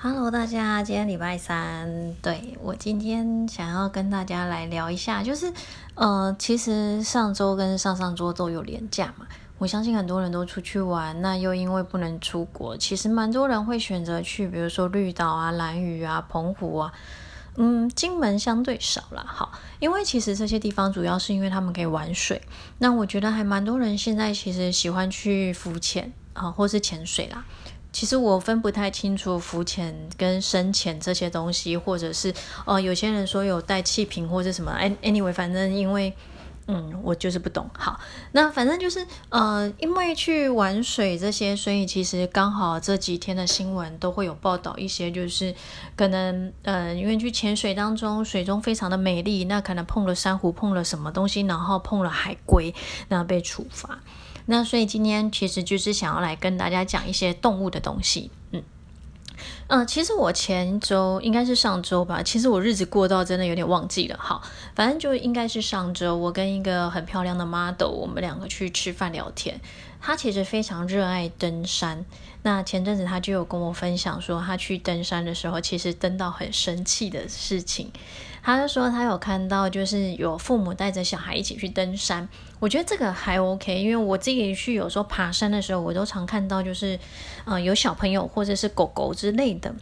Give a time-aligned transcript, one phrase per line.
[0.00, 5.52] Hello，大家，今天礼拜三，对我今天想要跟大家来聊一下，就是
[5.96, 9.26] 呃，其实上周跟上上周都有连假嘛，
[9.58, 16.92] 我相信很多人都出去玩，那又因为不能出国，其实蛮多人会选择去，比如说绿岛啊、蓝屿啊、澎湖啊，
[17.56, 22.40] 嗯，金门相对少了，好，因为其实这些地方主要是因为他们可以玩水，
[22.78, 27.44] 那我觉得还蛮多人现在其实喜欢去浮潜啊，或是潜水啦。
[27.92, 32.32] 其实我分不太清楚浮潜跟深潜这些东西，或者是
[32.66, 36.14] 呃，有些人说有带气瓶或者什么，anyway，反正因为
[36.70, 37.66] 嗯，我就是不懂。
[37.72, 37.98] 好，
[38.32, 45.54] 那反正就是呃，因为去玩水这些，所以其实刚好这几天的新闻都会有报道一些，就是
[45.96, 52.74] 可能呃，因为去潜水当中，水中非常的美丽，那可能碰了珊瑚，碰了什么东西，然后碰了海龟，
[53.08, 53.98] 那被处罚。
[54.50, 58.62] 那所以今天其实就是想要来跟大家讲一些动物的东西，嗯
[59.66, 64.42] 嗯，其实我前周应该是上周吧，其实我日子过到真的有点忘记了，好，
[64.74, 69.60] 反正就应该是上周，我跟一个很漂亮的 model，我们两个去吃饭聊天，
[70.00, 72.06] 他其实非常热爱登山，
[72.42, 77.92] 那前阵子他就有跟我分享说，他去登山的时候，其实登到很生气的事情。
[78.48, 82.26] 他就说他有看到，就是有父母带着小孩一起去登山。
[82.58, 86.98] 我觉得这个还 OK，因为我自己去有时候爬山的时候，我都常看到就是，
[87.44, 89.74] 呃，有小朋友或者是狗狗之类的。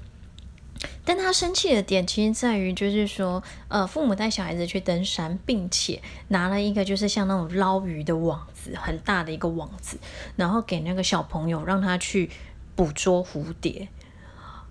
[1.05, 9.97] 但他生气的点其实在于，就是说，呃，父母带小孩子去登山，并且拿了一个就是像那种捞鱼的网子，很大的一个网子，
[10.35, 12.29] 然后给那个小朋友让他去
[12.75, 13.87] 捕捉蝴蝶。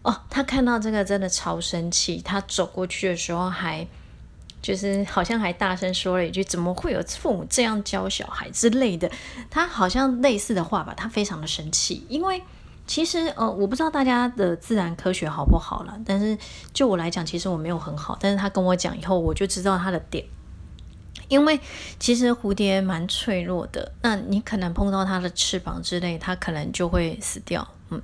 [0.06, 2.22] 哦，他看到这个真的超生气。
[2.22, 3.86] 他走过去的时候，还
[4.62, 9.10] 就是好像还大声说了一句：“怎么会有父母这样教小孩之类的？”
[9.50, 10.94] 他好像类似的话吧。
[10.96, 12.40] 他非常的生气，因为
[12.86, 16.38] 其实呃，我不知道大家的自然科学好不好了，但是
[16.72, 18.16] 就我来讲，其实我没有很好。
[18.22, 20.24] 但是他跟我讲以后，我就知道他的点，
[21.30, 21.60] 因为
[22.00, 27.68] 其实蝴蝶蛮脆弱的，那你可能碰到它的翅膀之类，它可能就会死掉。
[27.90, 28.00] 嗯。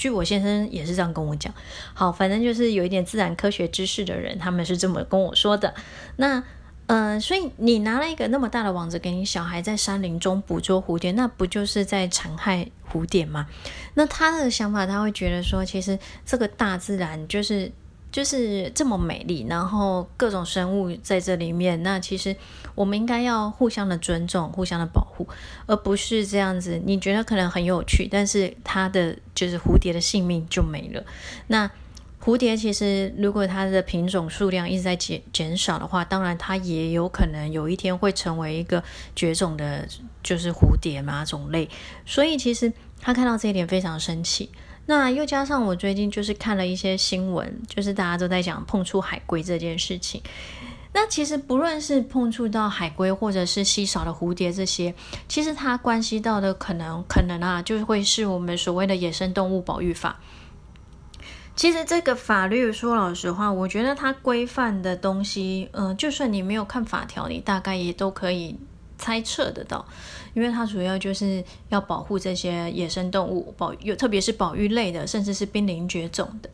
[0.00, 1.52] 据我先生也是这样跟我讲，
[1.92, 5.74] 好，反正就是有一点自然科学知识的人，他们是这么跟我说的。
[6.16, 6.42] 那，
[6.86, 13.46] 呃，所以你拿了一个那么大的网子给你小孩在山林中捕捉蝴蝶，那不就是在残害蝴蝶吗？
[13.92, 17.70] 那他的想法，他会觉得说，其实这个大自然就是。
[18.12, 22.34] 就是这么美丽，然后各种生物在这里面，那其实
[22.74, 25.28] 我们应该要互相的尊重，互相的保护，
[25.66, 26.80] 而不是这样子。
[26.84, 31.04] 你觉得可能很有趣，但是它的就是蝴蝶的性命就没了。
[31.46, 31.70] 那
[32.20, 38.82] 蝴蝶其实如果它的品种数量一直在减减少的话，当然它也有可能有一天会成为一个
[39.14, 39.86] 绝种的，
[40.22, 41.70] 就是蝴蝶嘛种类。
[42.04, 44.50] 所以其实他看到这一点非常生气。
[44.90, 50.20] 那又加上我最近就是看了一些新闻，就是大家都在讲碰触海龟这件事情。
[50.92, 54.92] 那其实不论是碰触到海龟，或者是稀少的蝴蝶这些，
[55.28, 60.18] 其实它关系到的可能可能啊，就会是我们所谓的野生动物保育法。
[61.54, 68.58] 其实这个法律说老实话，我觉得它规范的东西，嗯，就算你没有看法条，你大概也都可以。
[69.00, 69.82] 猜测得到，
[70.34, 76.50] 因为它主要就是要保护这些野生动物，保有特别是保育类的，甚至是濒临绝种的。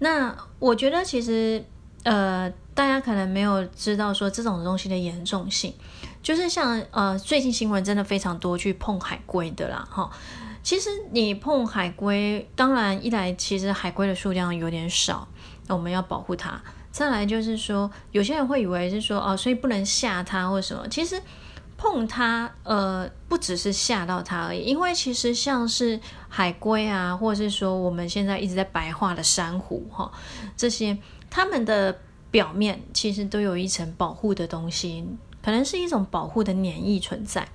[0.00, 1.64] 那我觉得其实，
[2.02, 5.72] 呃，大家可能没有知道说这种东西的严重性，
[6.20, 10.10] 就是像呃最近新闻真的非常多去碰海龟的啦，哈。
[10.64, 15.28] 其实你碰海龟，当然一来其实海龟的数量有点少，
[15.68, 21.22] 我们要保护它；再来就是说，有些人会以为是说哦，所以不能吓它或什么，其实。
[21.78, 30.12] 碰它，呃，不只是吓到它而已，因为其实像是海龟啊，或者是说我们现在一直在白化的珊瑚，哈，
[30.56, 30.98] 这些
[31.30, 31.96] 它们的
[32.32, 35.06] 表面其实都有一层保护的东西，
[35.40, 37.48] 可能是一种保护的粘液存在。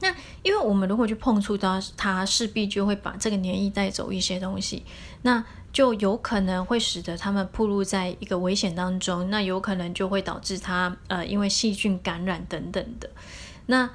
[0.00, 4.84] 那因为我们如果去碰触到它，势必就会把这个粘液带走一些东西，
[5.22, 5.44] 那。
[5.72, 13.08] 就有可能会使得它们暴露在一个危险当中，那有可能就会导致它呃因为细菌感染等等的。
[13.64, 13.88] 那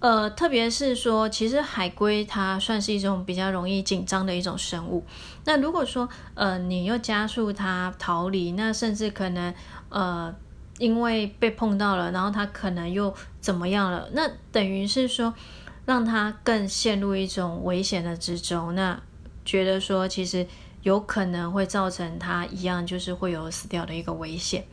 [0.00, 5.06] 呃特别是说，其实海龟它算是一种比较容易紧张的一种生物。
[5.46, 9.54] 那如果说呃你又加速它逃离，那甚至可能
[9.88, 10.34] 呃
[10.76, 14.06] 因为被碰到了，然后它可能又怎么样了？
[14.12, 15.32] 那等于是说
[15.86, 18.74] 让他更陷入一种危险的之中。
[18.74, 19.00] 那
[19.44, 20.46] 觉得说其实。
[20.82, 24.64] 有可能会造成他一样，就是会有死掉的一个危险。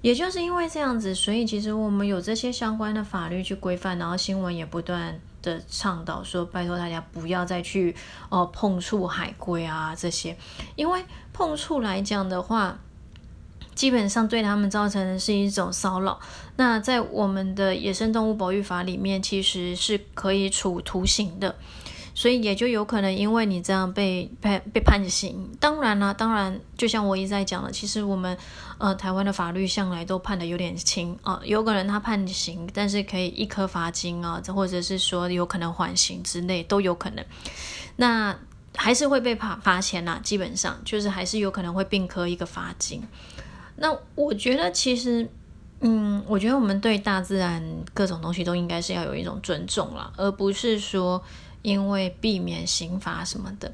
[0.00, 7.92] 也就是因为这样子，所以其实我们有这些相关的法律去规范，然后新闻也不断的倡导说，拜托大家不要再去
[8.28, 10.36] 哦碰触海龟啊这些，
[10.76, 12.78] 因为碰触来讲的话。
[13.74, 16.18] 基本上对他们造成的是一种骚扰。
[16.56, 21.54] 那在我们的野生动物保育法里面，其实是可以处徒刑的，
[22.14, 25.50] 所以也就有可能因为你这样被判被判刑。
[25.58, 28.36] 当然了，当然，就像我一再讲了，其实我们
[28.78, 37.24] 呃台湾的法律向来都判的有点轻啊，有可能他判刑，但是可以一颗罚金啊，或者是说有可能缓刑之类都有可能。
[37.96, 38.36] 那
[38.76, 43.02] 还是会被罚罚钱啦，基本上就是还是有可能会并科一个罚金。
[43.76, 45.28] 那我觉得其实，
[45.80, 51.22] 嗯，我觉得我们对大自然各种东西都应该是要有一种尊重啦，而不是说
[51.62, 53.72] 因为避免刑罚什么的。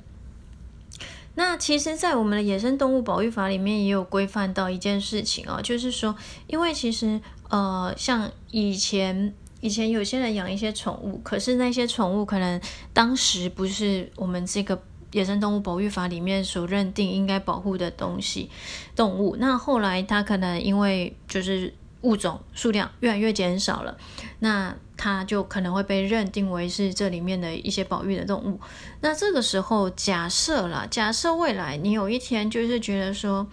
[1.34, 6.16] 那其实，在我们的野生动物保育法里面也有规范到一件事情哦，就是说，
[6.46, 12.60] 因为其实呃，像以前以前有些人养一些宠物，可是那些宠物可能
[12.92, 14.80] 当时不是我们这个。
[15.12, 18.50] 野生动物保育法里面所认定应该保护的东西，
[18.94, 21.72] 动物，那后来它可能因为就是
[22.02, 23.96] 物种数量越来越减少了，
[24.40, 28.60] 那它就可能会被认定为是这里面的一些保育的动物。
[29.00, 33.46] 那这个时候，假设啦，假设未来你有一天就是觉得说，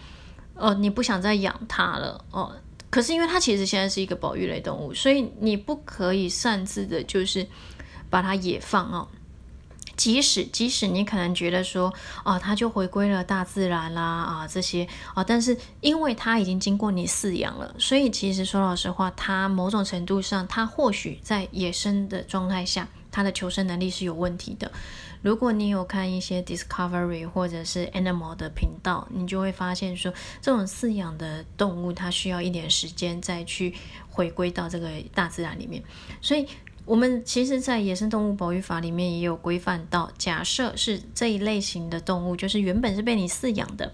[0.55, 2.51] 哦，你不想再养它了，哦，
[2.89, 7.47] 可是因为它其实现在是一个保育类动物，所以你不可以擅自的，就是
[8.09, 9.07] 把它野放哦。
[9.95, 11.93] 即使即使你可能觉得说，
[12.23, 24.71] 哦，它就回归了大自然啦，啊，这些啊，但是因为它已经经过你饲养了，所以其实说老实话，它某种程度上，它或许在野生的状态下，它的求生能力是有问题的。
[25.21, 33.73] 如果你有看一些 Discovery 或者是 Animal 的频道，你就会发现说，这种饲养的动物，它需要一点时间再去
[34.09, 35.81] 回归到这个大自然里面，
[36.21, 36.47] 所以。
[36.85, 43.91] 我们其实，在野生动物保育法里面也有规范到，假设是这一类型的动物，就是原本是被你饲养的，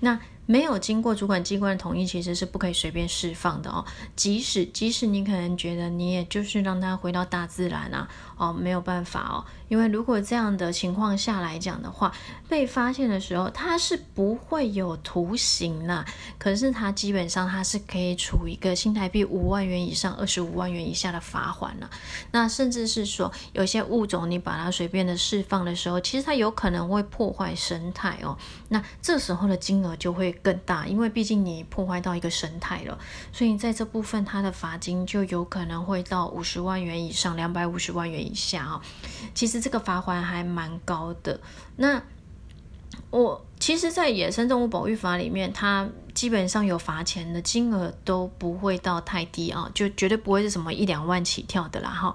[0.00, 0.20] 那。
[0.44, 3.84] 没有经过主管机关的同意，其实是不可以随便释放的哦。
[4.16, 9.44] 即使即使你可能觉得你也就是让它回到大自然啊，哦，没有办法哦。
[9.68, 12.12] 因为如果这样的情况下来讲的话，
[12.48, 16.04] 被发现的时候它是不会有徒刑啦，
[16.38, 21.88] 可是它基本上它是可以处一个新台币五万元以上二十五万元以下的罚款了。
[22.32, 28.36] 那甚至是说有些物种你把它随便的释放的时候，其实它有可能会破坏生态哦。
[28.68, 30.31] 那这时候的金额就会。
[30.32, 32.98] 更大，因为毕竟你破坏到一个生态了，
[33.32, 38.82] 所以在这部分它的罚金就有可能会到五十万元以上，两百五十万元以下啊。
[39.34, 41.40] 其实这个罚款还蛮高的。
[41.76, 42.02] 那
[43.10, 52.14] 我其实，在野生动物保育法里面，它基本上有罚钱的金额都不会到太低啊，就绝对不会是什么一两万起跳的啦哈。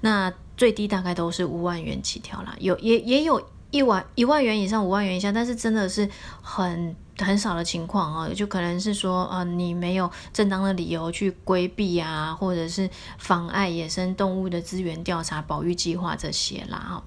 [0.00, 6.08] 那最低大概都是五万元起跳啦，有也也有一万一万元以上，五万元以下，但是真的是
[6.42, 6.96] 很。
[7.18, 12.88] 很少的情况啊，就可能是说，呃，你没有正当的理由去规避啊，或者是
[13.18, 17.02] 妨碍野生动物的资源调查、保育计划这些啦，哈。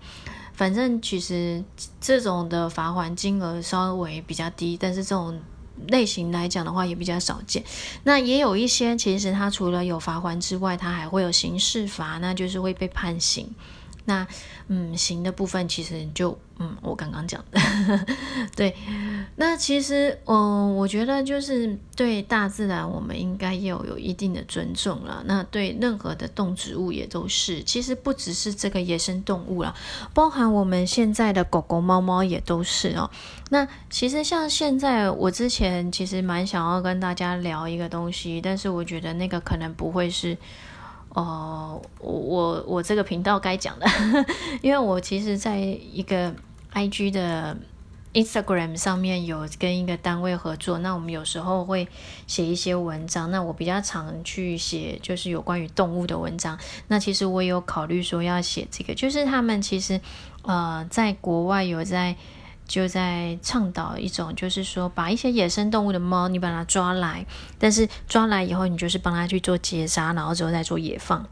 [0.53, 1.63] 反正其实
[1.99, 5.39] 这种的罚款金额稍微比较低，但是这种
[5.87, 7.63] 类型来讲的话也比较少见。
[8.03, 13.49] 那也有一些，其实它除了有罚款之外，它还会有刑事罚，那就是会被判刑。
[14.05, 14.27] 那
[14.67, 17.59] 嗯，行的部分其实就嗯，我刚刚讲的，
[18.55, 18.75] 对。
[19.35, 25.23] 那其实嗯，我觉得就是对大自然，我们应该要有一定的尊重了。
[25.25, 29.73] 那对任何的动植物也都是，其实不只是这个野生动物了，
[30.13, 33.09] 包含我们现在的狗狗、猫猫也都是哦。
[33.49, 40.37] 那其实像现在，我之前其实蛮想要跟大家聊一个东西，但是我觉得那个可能不会是。
[41.13, 43.85] 哦，我我我这个频道该讲的，
[44.61, 46.33] 因为我其实在一个
[46.73, 47.57] IG 的
[48.13, 51.87] Instagram 上面有跟一个单位合作，那我们有时候会
[52.27, 59.99] 写一些文章，那我比较常去写就是有关于动物的文章，那其实我有考虑说要写这个，就是他们其实
[60.43, 62.15] 呃在国外有在。
[62.71, 67.25] 就在倡导一种，就是说把一些野生动物的猫，你把它抓来，
[67.59, 71.27] 但是抓来以后，你就是帮它去做结扎，然后之后再做野放。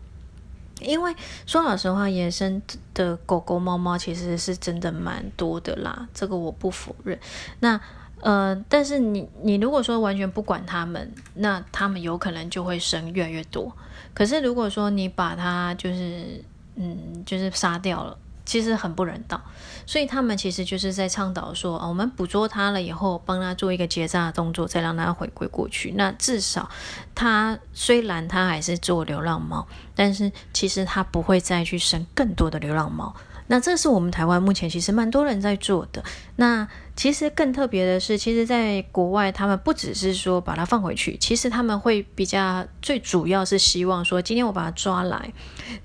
[0.81, 1.15] 因为
[1.45, 2.61] 说老实话，野生
[2.93, 7.17] 的狗狗、猫猫其实是真的蛮多的啦，这个我不否认。
[7.61, 7.79] 那
[8.19, 13.73] 呃，但是你你如果说完全不管它们，那它们有可能就会生越来越多。
[14.13, 16.43] 可是如果说你把它就是
[16.75, 18.17] 嗯，就是杀掉了。
[18.49, 19.39] 其实很不人道。
[19.85, 25.93] 所以他们其实就是在倡导说，我们捕捉它了以后，帮它做一个结扎的动作，再让它回归过去。
[25.95, 26.67] 那至少
[27.13, 33.15] 它虽然它还是做流浪猫，但是其实它不会再去生更多的流浪猫。
[33.51, 36.03] 那这是我们台湾目前其实蛮多人在做的。
[36.35, 45.33] 那其实更特别的是，其实在国外，他们不只是说把它放回去，其实他们会比较最主要是希望说，今天我把它抓来，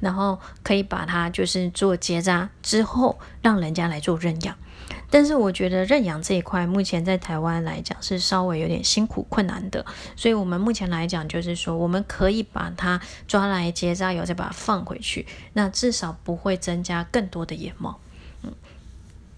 [0.01, 4.55] 然后可以把它就是做结扎之后，让人家来做认养。
[5.15, 18.01] 但是我觉得认养这一块，目前在台湾来讲是稍微有点辛苦困难的，所以我们目前来讲就是说，我们可以把它抓来结扎，以后再把它放回去，那至少不会增加更多的野猫。
[18.43, 18.53] 嗯，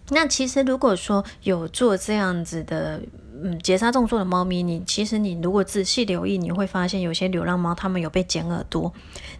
[0.09, 3.03] 那其实如果说有做这样子的。
[3.43, 8.93] 嗯，截杀动作的猫咪，你其实你如果仔细留意，你会发现有些流浪猫它们有被剪耳朵，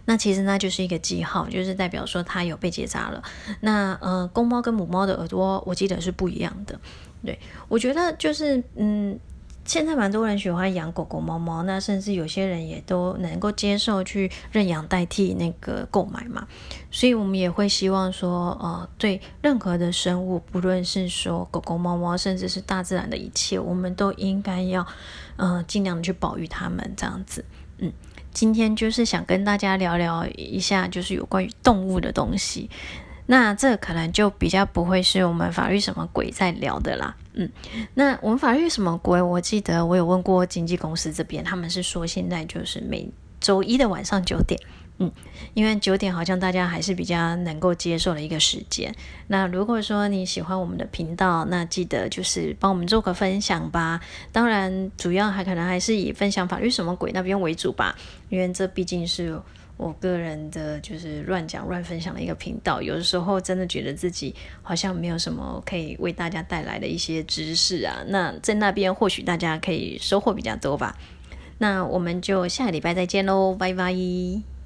[0.05, 3.23] 那其实那就是一个记号，就是代表说它有被截杀了。
[3.61, 6.79] 那呃，公猫跟母猫的耳朵，我记得是不一样的。
[7.25, 7.37] 对
[7.67, 9.19] 我觉得就是嗯。
[9.67, 16.47] 现在蛮多人喜欢养狗狗、猫猫，那甚至有些人也都能够接受去认养代替那个购买嘛，
[16.89, 24.87] 所以我们也会希望说，呃，对任何的生物，不论是说狗狗、猫猫，甚至是大自然的一切，我们都应该要，
[25.35, 27.43] 呃，尽量的去保育它们，这样子。
[27.79, 27.91] 嗯，
[28.31, 32.69] 今天就是想跟大家聊聊一下，就是有关于动物的东西。
[33.25, 37.47] 那这可能就比较不会是我们法律什么鬼在聊的啦，嗯，
[37.93, 39.21] 那我们法律什么鬼？
[39.21, 43.07] 我记得我有问过经纪公司这边，他们是说现在就是每
[43.39, 44.59] 周一的晚上九点，
[44.97, 45.11] 嗯，
[45.53, 48.91] 因为九点好像大家还是比较能够接受的一个时间。
[49.27, 54.01] 那如果说你喜欢我们的频道，那记得就是帮我们做个分享吧。
[54.31, 57.95] 当然，主要还可能还是以分享法律什么鬼那边为主吧，
[58.29, 59.39] 因为这毕竟是。
[59.77, 68.03] 我个人的就是乱讲乱分享的一个频道，有的时候真的觉得自己好像没有什么可以为大家带来的一些知识啊。
[68.07, 70.97] 那在那边或许大家可以收获比较多吧。
[71.59, 74.56] 那我们就下个礼拜再见喽，拜拜。